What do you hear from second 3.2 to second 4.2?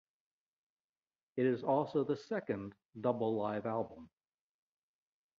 live album.